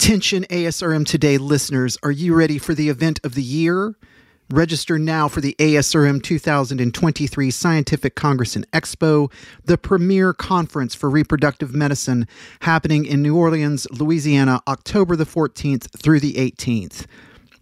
Attention 0.00 0.44
ASRM 0.44 1.04
Today 1.04 1.38
listeners, 1.38 1.98
are 2.04 2.12
you 2.12 2.32
ready 2.32 2.56
for 2.56 2.72
the 2.72 2.88
event 2.88 3.18
of 3.24 3.34
the 3.34 3.42
year? 3.42 3.96
Register 4.48 4.96
now 4.96 5.26
for 5.26 5.40
the 5.40 5.56
ASRM 5.58 6.22
2023 6.22 7.50
Scientific 7.50 8.14
Congress 8.14 8.54
and 8.54 8.70
Expo, 8.70 9.30
the 9.64 9.76
premier 9.76 10.32
conference 10.32 10.94
for 10.94 11.10
reproductive 11.10 11.74
medicine 11.74 12.28
happening 12.60 13.04
in 13.06 13.22
New 13.22 13.36
Orleans, 13.36 13.88
Louisiana, 13.90 14.62
October 14.68 15.16
the 15.16 15.26
14th 15.26 15.90
through 16.00 16.20
the 16.20 16.34
18th. 16.34 17.04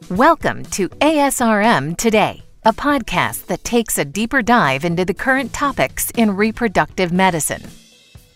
Welcome 0.10 0.64
to 0.72 0.90
ASRM 0.90 1.96
Today, 1.96 2.42
a 2.66 2.74
podcast 2.74 3.46
that 3.46 3.64
takes 3.64 3.98
a 3.98 4.04
deeper 4.04 4.42
dive 4.42 4.84
into 4.84 5.06
the 5.06 5.14
current 5.14 5.54
topics 5.54 6.12
in 6.12 6.36
reproductive 6.36 7.12
medicine. 7.12 7.64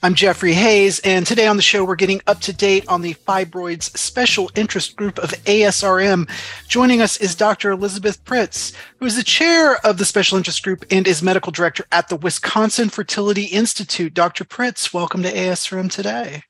I'm 0.02 0.16
Jeffrey 0.16 0.54
Hayes, 0.54 1.00
and 1.00 1.26
today 1.26 1.48
on 1.48 1.56
the 1.56 1.62
show, 1.62 1.86
we're 1.86 1.96
getting 1.96 2.22
up 2.28 2.42
to 2.42 2.52
date 2.52 2.86
on 2.90 3.02
the 3.02 3.14
fibroids 3.14 3.98
special 3.98 4.52
interest 4.56 4.96
group 4.96 5.18
of 5.18 5.32
ASRM. 5.46 6.30
Joining 6.68 7.02
us 7.02 7.18
is 7.18 7.36
Dr. 7.36 7.72
Elizabeth 7.72 8.24
Pritts, 8.26 8.74
who 8.98 9.06
is 9.06 9.16
the 9.16 9.24
chair 9.24 9.78
of 9.86 9.98
the 9.98 10.06
special 10.06 10.38
interest 10.38 10.62
group 10.64 10.86
and 10.92 11.08
is 11.08 11.24
medical 11.24 11.52
director 11.54 11.86
at 11.92 12.10
the 12.10 12.18
Wisconsin 12.18 12.90
Fertility 12.90 13.46
Institute. 13.46 14.14
Dr. 14.14 14.44
Pritts, 14.44 14.94
welcome 14.94 15.24
to 15.24 15.32
ASRM 15.32 15.90
today. 15.90 16.44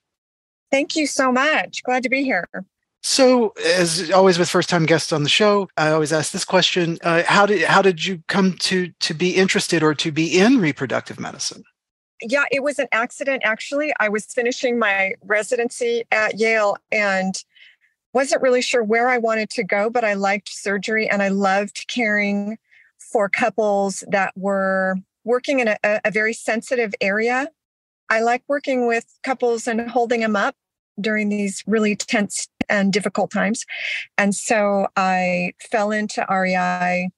Thank 0.72 0.96
you 0.96 1.06
so 1.06 1.32
much. 1.32 1.84
Glad 1.84 2.02
to 2.04 2.10
be 2.10 2.24
here. 2.24 2.48
So, 3.06 3.50
as 3.66 4.10
always 4.12 4.40
with 4.40 4.50
first-time 4.50 4.86
guests 4.86 5.12
on 5.12 5.24
the 5.24 5.30
show, 5.30 5.68
I 5.76 5.92
always 5.92 6.14
ask 6.14 6.32
this 6.32 6.46
question: 6.46 6.98
uh, 7.04 7.24
How 7.28 7.46
did 7.46 7.64
how 7.64 7.82
did 7.82 8.06
you 8.06 8.24
come 8.28 8.54
to 8.60 8.92
to 9.02 9.14
be 9.14 9.36
interested 9.36 9.84
or 9.84 9.94
to 9.96 10.12
be 10.12 10.40
in 10.40 10.60
reproductive 10.60 11.20
medicine? 11.20 11.64
yeah, 12.30 12.46
it 12.52 12.64
was 12.64 12.80
an 12.80 12.88
accident 12.92 13.44
actually. 13.46 13.94
I 14.00 14.10
was 14.10 14.26
finishing 14.26 14.80
my 14.80 15.14
residency 15.24 16.04
at 16.12 16.40
Yale 16.40 16.78
and 16.92 17.44
wasn't 18.14 18.42
really 18.42 18.62
sure 18.62 18.84
where 18.84 19.10
I 19.10 19.18
wanted 19.18 19.50
to 19.52 19.64
go, 19.64 19.90
but 19.90 20.04
I 20.04 20.14
liked 20.14 20.50
surgery 20.50 21.10
and 21.10 21.22
I 21.22 21.30
loved 21.30 21.86
caring 21.88 22.58
for 23.12 23.28
couples 23.28 24.04
that 24.08 24.34
were 24.36 24.96
working 25.24 25.60
in 25.60 25.70
a, 25.70 25.78
a 25.84 26.12
very 26.12 26.34
sensitive 26.34 26.94
area. 27.02 27.50
I 28.10 28.22
like 28.22 28.44
working 28.48 28.88
with 28.88 29.06
couples 29.24 29.68
and 29.68 29.90
holding 29.90 30.22
them 30.22 30.36
up 30.36 30.56
during 31.00 31.30
these 31.30 31.64
really 31.66 31.96
tense 31.96 32.48
and 32.74 32.92
difficult 32.92 33.32
times. 33.32 33.66
And 34.18 34.36
so 34.36 34.88
I 34.98 35.54
fell 35.72 35.92
into 35.92 36.26
REI 36.30 37.10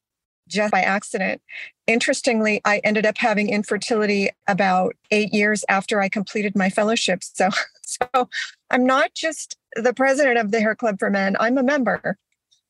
just 0.47 0.71
by 0.71 0.81
accident. 0.81 1.41
Interestingly, 1.88 2.61
I 2.66 2.79
ended 2.83 3.05
up 3.05 3.17
having 3.17 3.49
infertility 3.49 4.29
about 4.47 4.95
eight 5.09 5.33
years 5.33 5.63
after 5.69 6.01
I 6.01 6.09
completed 6.09 6.55
my 6.55 6.69
fellowship. 6.69 7.23
So, 7.33 7.49
so 7.81 8.29
I'm 8.71 8.85
not 8.85 9.13
just 9.13 9.57
the 9.75 9.93
president 9.93 10.38
of 10.38 10.51
the 10.51 10.59
Hair 10.59 10.75
Club 10.75 10.97
for 10.99 11.09
Men, 11.09 11.38
I'm 11.39 11.57
a 11.57 11.63
member. 11.63 12.17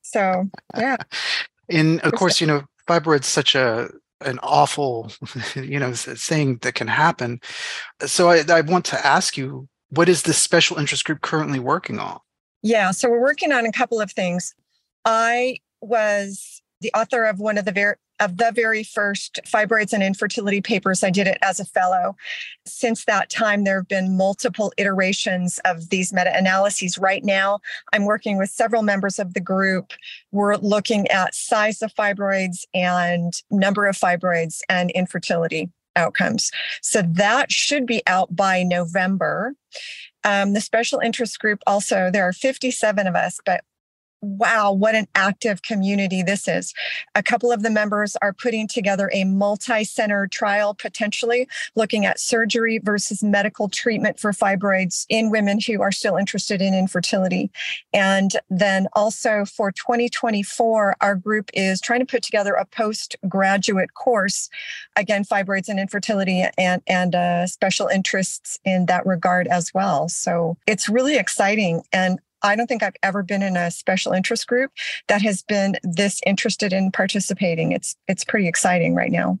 So, 0.02 0.48
yeah. 0.76 0.96
and 1.68 2.00
of 2.02 2.12
course, 2.12 2.40
you 2.40 2.46
know, 2.46 2.62
fibroid's 2.88 3.26
such 3.26 3.54
a 3.54 3.90
an 4.20 4.38
awful, 4.42 5.10
you 5.54 5.78
know, 5.78 5.92
thing 5.92 6.58
that 6.58 6.74
can 6.74 6.88
happen. 6.88 7.40
So 8.06 8.30
I, 8.30 8.44
I 8.48 8.60
want 8.60 8.84
to 8.86 9.06
ask 9.06 9.36
you, 9.36 9.68
what 9.90 10.08
is 10.08 10.22
this 10.22 10.38
special 10.38 10.78
interest 10.78 11.04
group 11.04 11.20
currently 11.20 11.58
working 11.58 11.98
on? 11.98 12.20
Yeah, 12.62 12.90
so 12.90 13.08
we're 13.08 13.20
working 13.20 13.52
on 13.52 13.66
a 13.66 13.72
couple 13.72 14.00
of 14.00 14.10
things. 14.10 14.54
I 15.04 15.58
was 15.80 16.62
the 16.80 16.92
author 16.94 17.24
of 17.24 17.38
one 17.38 17.58
of 17.58 17.64
the 17.64 17.72
very 17.72 17.96
of 18.18 18.38
the 18.38 18.50
very 18.54 18.82
first 18.82 19.40
fibroids 19.44 19.92
and 19.92 20.02
infertility 20.02 20.60
papers. 20.60 21.04
I 21.04 21.10
did 21.10 21.26
it 21.26 21.38
as 21.42 21.60
a 21.60 21.64
fellow. 21.64 22.16
Since 22.66 23.04
that 23.04 23.30
time, 23.30 23.64
there 23.64 23.76
have 23.80 23.88
been 23.88 24.16
multiple 24.16 24.72
iterations 24.78 25.60
of 25.64 25.90
these 25.90 26.12
meta 26.12 26.34
analyses. 26.34 26.98
Right 26.98 27.24
now, 27.24 27.58
I'm 27.92 28.06
working 28.06 28.38
with 28.38 28.50
several 28.50 28.82
members 28.82 29.18
of 29.18 29.34
the 29.34 29.40
group. 29.40 29.92
We're 30.32 30.56
looking 30.56 31.06
at 31.08 31.34
size 31.34 31.82
of 31.82 31.94
fibroids 31.94 32.64
and 32.72 33.34
number 33.50 33.86
of 33.86 33.96
fibroids 33.96 34.60
and 34.68 34.90
infertility 34.92 35.70
outcomes. 35.94 36.50
So 36.82 37.02
that 37.02 37.50
should 37.50 37.86
be 37.86 38.02
out 38.06 38.34
by 38.34 38.62
November. 38.62 39.54
Um, 40.26 40.54
the 40.54 40.60
special 40.60 40.98
interest 40.98 41.38
group 41.38 41.60
also, 41.68 42.10
there 42.12 42.24
are 42.28 42.32
57 42.32 43.06
of 43.06 43.14
us, 43.14 43.38
but 43.46 43.60
wow, 44.26 44.72
what 44.72 44.94
an 44.94 45.06
active 45.14 45.62
community 45.62 46.22
this 46.22 46.48
is. 46.48 46.74
A 47.14 47.22
couple 47.22 47.52
of 47.52 47.62
the 47.62 47.70
members 47.70 48.16
are 48.22 48.32
putting 48.32 48.66
together 48.68 49.10
a 49.12 49.24
multi 49.24 49.84
center 49.84 50.26
trial, 50.26 50.74
potentially 50.74 51.48
looking 51.74 52.04
at 52.04 52.20
surgery 52.20 52.78
versus 52.78 53.22
medical 53.22 53.68
treatment 53.68 54.18
for 54.18 54.32
fibroids 54.32 55.06
in 55.08 55.30
women 55.30 55.58
who 55.66 55.80
are 55.80 55.92
still 55.92 56.16
interested 56.16 56.60
in 56.60 56.74
infertility. 56.74 57.50
And 57.92 58.32
then 58.50 58.88
also 58.94 59.44
for 59.44 59.70
2024, 59.72 60.96
our 61.00 61.14
group 61.14 61.50
is 61.54 61.80
trying 61.80 62.00
to 62.00 62.06
put 62.06 62.22
together 62.22 62.54
a 62.54 62.66
postgraduate 62.66 63.94
course, 63.94 64.48
again, 64.96 65.24
fibroids 65.24 65.68
and 65.68 65.78
infertility 65.78 66.44
and, 66.58 66.82
and 66.86 67.14
uh, 67.14 67.46
special 67.46 67.86
interests 67.88 68.58
in 68.64 68.86
that 68.86 69.06
regard 69.06 69.46
as 69.46 69.72
well. 69.72 70.08
So 70.08 70.56
it's 70.66 70.88
really 70.88 71.16
exciting. 71.16 71.82
And 71.92 72.18
I 72.46 72.56
don't 72.56 72.66
think 72.66 72.82
I've 72.82 72.96
ever 73.02 73.22
been 73.22 73.42
in 73.42 73.56
a 73.56 73.70
special 73.70 74.12
interest 74.12 74.46
group 74.46 74.70
that 75.08 75.22
has 75.22 75.42
been 75.42 75.76
this 75.82 76.20
interested 76.26 76.72
in 76.72 76.90
participating. 76.90 77.72
It's 77.72 77.96
it's 78.08 78.24
pretty 78.24 78.48
exciting 78.48 78.94
right 78.94 79.12
now. 79.12 79.38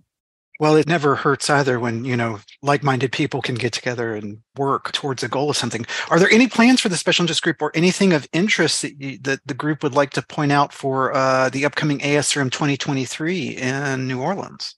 Well, 0.58 0.76
it 0.76 0.88
never 0.88 1.16
hurts 1.16 1.50
either 1.50 1.78
when, 1.78 2.06
you 2.06 2.16
know, 2.16 2.40
like-minded 2.62 3.12
people 3.12 3.42
can 3.42 3.56
get 3.56 3.74
together 3.74 4.14
and 4.14 4.38
work 4.56 4.90
towards 4.92 5.22
a 5.22 5.28
goal 5.28 5.50
of 5.50 5.56
something. 5.56 5.84
Are 6.08 6.18
there 6.18 6.30
any 6.30 6.48
plans 6.48 6.80
for 6.80 6.88
the 6.88 6.96
special 6.96 7.24
interest 7.24 7.42
group 7.42 7.60
or 7.60 7.70
anything 7.74 8.14
of 8.14 8.26
interest 8.32 8.80
that, 8.82 8.98
you, 8.98 9.18
that 9.18 9.40
the 9.44 9.52
group 9.52 9.82
would 9.82 9.94
like 9.94 10.10
to 10.12 10.22
point 10.22 10.52
out 10.52 10.72
for 10.72 11.14
uh, 11.14 11.50
the 11.50 11.66
upcoming 11.66 11.98
ASRM 11.98 12.50
2023 12.50 13.48
in 13.48 14.08
New 14.08 14.22
Orleans? 14.22 14.76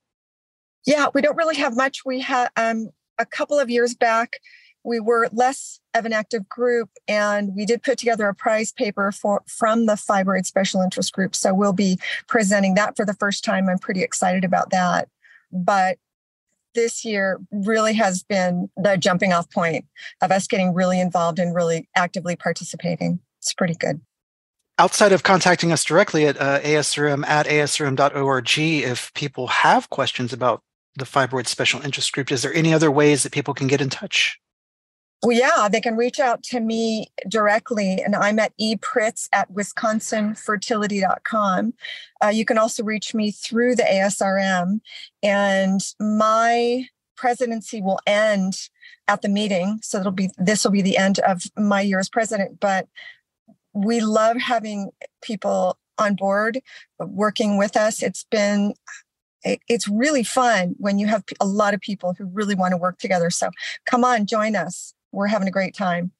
Yeah, 0.84 1.08
we 1.14 1.22
don't 1.22 1.36
really 1.36 1.56
have 1.56 1.76
much. 1.76 2.04
We 2.04 2.20
had 2.20 2.48
um, 2.56 2.88
a 3.18 3.26
couple 3.26 3.60
of 3.60 3.70
years 3.70 3.94
back, 3.94 4.32
we 4.84 5.00
were 5.00 5.28
less 5.32 5.80
of 5.94 6.04
an 6.04 6.12
active 6.12 6.48
group 6.48 6.90
and 7.06 7.54
we 7.54 7.66
did 7.66 7.82
put 7.82 7.98
together 7.98 8.28
a 8.28 8.34
prize 8.34 8.72
paper 8.72 9.12
for 9.12 9.42
from 9.46 9.86
the 9.86 9.94
fibroid 9.94 10.46
special 10.46 10.80
interest 10.80 11.12
group. 11.12 11.34
So 11.34 11.52
we'll 11.52 11.72
be 11.72 11.98
presenting 12.26 12.74
that 12.74 12.96
for 12.96 13.04
the 13.04 13.14
first 13.14 13.44
time. 13.44 13.68
I'm 13.68 13.78
pretty 13.78 14.02
excited 14.02 14.44
about 14.44 14.70
that. 14.70 15.08
But 15.52 15.98
this 16.74 17.04
year 17.04 17.40
really 17.50 17.94
has 17.94 18.22
been 18.22 18.70
the 18.76 18.96
jumping 18.96 19.32
off 19.32 19.50
point 19.50 19.84
of 20.22 20.30
us 20.30 20.46
getting 20.46 20.74
really 20.74 21.00
involved 21.00 21.38
and 21.38 21.54
really 21.54 21.88
actively 21.96 22.36
participating. 22.36 23.20
It's 23.40 23.54
pretty 23.54 23.74
good. 23.74 24.00
Outside 24.78 25.12
of 25.12 25.24
contacting 25.24 25.72
us 25.72 25.82
directly 25.82 26.26
at 26.26 26.40
uh, 26.40 26.60
asrm 26.60 27.26
at 27.26 27.46
asrm.org 27.46 28.58
if 28.58 29.12
people 29.14 29.48
have 29.48 29.90
questions 29.90 30.32
about 30.32 30.62
the 30.94 31.04
fibroid 31.04 31.48
special 31.48 31.80
interest 31.82 32.12
group 32.12 32.30
is 32.30 32.42
there 32.42 32.54
any 32.54 32.72
other 32.72 32.90
ways 32.90 33.22
that 33.22 33.32
people 33.32 33.54
can 33.54 33.66
get 33.66 33.80
in 33.80 33.88
touch 33.88 34.38
well, 35.22 35.36
yeah, 35.36 35.68
they 35.70 35.80
can 35.80 35.96
reach 35.96 36.18
out 36.20 36.42
to 36.44 36.60
me 36.60 37.08
directly, 37.28 38.00
and 38.00 38.14
I'm 38.14 38.38
at 38.38 38.52
epritts 38.60 39.28
at 39.32 39.52
wisconsinfertility.com. 39.52 41.74
Uh, 42.22 42.28
you 42.28 42.44
can 42.44 42.56
also 42.56 42.84
reach 42.84 43.12
me 43.14 43.32
through 43.32 43.74
the 43.74 43.82
ASRM, 43.82 44.80
and 45.22 45.80
my 45.98 46.86
presidency 47.16 47.82
will 47.82 47.98
end 48.06 48.68
at 49.08 49.22
the 49.22 49.28
meeting. 49.28 49.80
So 49.82 49.98
it'll 49.98 50.12
be 50.12 50.30
this 50.38 50.62
will 50.64 50.70
be 50.70 50.82
the 50.82 50.96
end 50.96 51.18
of 51.20 51.42
my 51.56 51.80
year 51.80 51.98
as 51.98 52.08
president. 52.08 52.60
But 52.60 52.86
we 53.72 54.00
love 54.00 54.36
having 54.36 54.90
people 55.20 55.78
on 55.98 56.14
board 56.14 56.60
working 57.00 57.58
with 57.58 57.76
us. 57.76 58.02
It's 58.02 58.24
been 58.30 58.74
it's 59.44 59.88
really 59.88 60.24
fun 60.24 60.74
when 60.78 60.98
you 60.98 61.06
have 61.06 61.24
a 61.40 61.46
lot 61.46 61.74
of 61.74 61.80
people 61.80 62.14
who 62.16 62.26
really 62.26 62.54
want 62.54 62.72
to 62.72 62.76
work 62.76 62.98
together. 62.98 63.30
So 63.30 63.50
come 63.86 64.04
on, 64.04 64.26
join 64.26 64.56
us. 64.56 64.94
We're 65.12 65.26
having 65.28 65.48
a 65.48 65.52
great 65.52 65.74
time. 65.74 66.12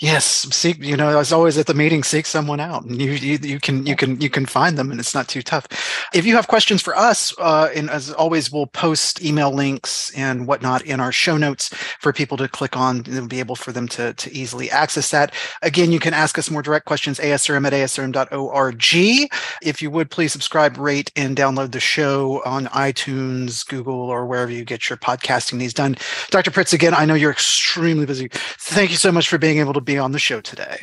Yes, 0.00 0.24
seek. 0.52 0.82
You 0.82 0.96
know, 0.96 1.20
as 1.20 1.32
always 1.32 1.56
at 1.56 1.66
the 1.66 1.72
meeting, 1.72 2.02
seek 2.02 2.26
someone 2.26 2.58
out, 2.58 2.84
and 2.84 3.00
you 3.00 3.12
you, 3.12 3.38
you 3.40 3.60
can 3.60 3.86
you 3.86 3.94
can 3.94 4.20
you 4.20 4.28
can 4.28 4.44
find 4.44 4.76
them, 4.76 4.90
and 4.90 4.98
it's 4.98 5.14
not 5.14 5.28
too 5.28 5.40
tough. 5.40 5.68
If 6.12 6.26
you 6.26 6.34
have 6.34 6.48
questions 6.48 6.82
for 6.82 6.96
us, 6.96 7.32
uh, 7.38 7.68
and 7.72 7.88
as 7.88 8.10
always, 8.10 8.50
we'll 8.50 8.66
post 8.66 9.24
email 9.24 9.52
links 9.52 10.12
and 10.16 10.48
whatnot 10.48 10.82
in 10.82 10.98
our 10.98 11.12
show 11.12 11.36
notes 11.36 11.68
for 12.00 12.12
people 12.12 12.36
to 12.38 12.48
click 12.48 12.76
on 12.76 13.04
and 13.06 13.28
be 13.28 13.38
able 13.38 13.54
for 13.54 13.70
them 13.70 13.86
to 13.90 14.12
to 14.14 14.32
easily 14.32 14.68
access 14.68 15.12
that. 15.12 15.32
Again, 15.62 15.92
you 15.92 16.00
can 16.00 16.12
ask 16.12 16.38
us 16.38 16.50
more 16.50 16.62
direct 16.62 16.86
questions. 16.86 17.20
ASRM 17.20 17.64
at 17.64 17.72
asrm.org. 17.72 19.30
If 19.62 19.80
you 19.80 19.92
would 19.92 20.10
please 20.10 20.32
subscribe, 20.32 20.76
rate, 20.76 21.12
and 21.14 21.36
download 21.36 21.70
the 21.70 21.78
show 21.78 22.42
on 22.44 22.66
iTunes, 22.66 23.64
Google, 23.64 23.94
or 23.94 24.26
wherever 24.26 24.50
you 24.50 24.64
get 24.64 24.90
your 24.90 24.96
podcasting 24.96 25.58
needs 25.58 25.72
done. 25.72 25.94
Dr. 26.30 26.50
Pritts, 26.50 26.72
again, 26.72 26.94
I 26.94 27.04
know 27.04 27.14
you're 27.14 27.30
extremely 27.30 28.06
busy. 28.06 28.28
Thank 28.32 28.90
you 28.90 28.96
so 28.96 29.12
much 29.12 29.28
for 29.28 29.38
being 29.38 29.58
able 29.58 29.72
to 29.72 29.83
be 29.84 29.98
on 29.98 30.12
the 30.12 30.18
show 30.18 30.40
today. 30.40 30.78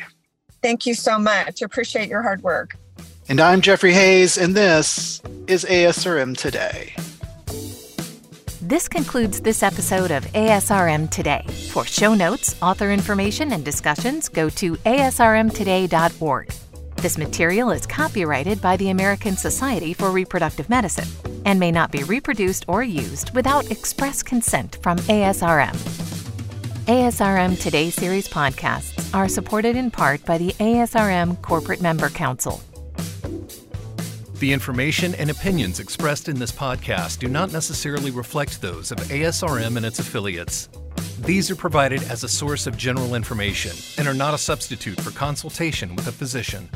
Thank 0.62 0.86
you 0.86 0.94
so 0.94 1.18
much. 1.18 1.62
Appreciate 1.62 2.08
your 2.08 2.22
hard 2.22 2.42
work. 2.42 2.76
And 3.28 3.40
I'm 3.40 3.60
Jeffrey 3.60 3.92
Hayes, 3.92 4.36
and 4.36 4.54
this 4.54 5.20
is 5.46 5.64
ASRM 5.64 6.36
Today. 6.36 6.94
This 8.60 8.88
concludes 8.88 9.40
this 9.40 9.62
episode 9.62 10.10
of 10.10 10.24
ASRM 10.32 11.10
Today. 11.10 11.44
For 11.72 11.84
show 11.84 12.14
notes, 12.14 12.56
author 12.62 12.90
information, 12.90 13.52
and 13.52 13.64
discussions, 13.64 14.28
go 14.28 14.48
to 14.50 14.76
asrmtoday.org. 14.76 16.52
This 16.96 17.18
material 17.18 17.70
is 17.70 17.86
copyrighted 17.86 18.62
by 18.62 18.76
the 18.76 18.90
American 18.90 19.36
Society 19.36 19.92
for 19.92 20.10
Reproductive 20.10 20.68
Medicine 20.68 21.08
and 21.44 21.58
may 21.58 21.72
not 21.72 21.90
be 21.90 22.04
reproduced 22.04 22.64
or 22.68 22.84
used 22.84 23.34
without 23.34 23.70
express 23.70 24.22
consent 24.22 24.78
from 24.82 24.98
ASRM. 24.98 25.74
ASRM 26.86 27.60
Today 27.60 27.90
series 27.90 28.28
podcasts 28.28 28.91
are 29.14 29.28
supported 29.28 29.76
in 29.76 29.90
part 29.90 30.24
by 30.24 30.38
the 30.38 30.52
ASRM 30.60 31.40
Corporate 31.42 31.80
Member 31.80 32.08
Council. 32.08 32.60
The 34.34 34.52
information 34.52 35.14
and 35.14 35.30
opinions 35.30 35.78
expressed 35.78 36.28
in 36.28 36.38
this 36.38 36.50
podcast 36.50 37.20
do 37.20 37.28
not 37.28 37.52
necessarily 37.52 38.10
reflect 38.10 38.60
those 38.60 38.90
of 38.90 38.98
ASRM 38.98 39.76
and 39.76 39.86
its 39.86 40.00
affiliates. 40.00 40.68
These 41.20 41.50
are 41.50 41.56
provided 41.56 42.02
as 42.10 42.24
a 42.24 42.28
source 42.28 42.66
of 42.66 42.76
general 42.76 43.14
information 43.14 43.70
and 43.98 44.08
are 44.08 44.18
not 44.18 44.34
a 44.34 44.38
substitute 44.38 45.00
for 45.00 45.12
consultation 45.12 45.94
with 45.94 46.08
a 46.08 46.12
physician. 46.12 46.68